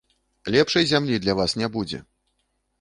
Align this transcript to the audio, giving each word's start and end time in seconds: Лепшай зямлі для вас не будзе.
Лепшай 0.55 0.85
зямлі 0.93 1.19
для 1.27 1.37
вас 1.43 1.55
не 1.65 1.71
будзе. 1.79 2.05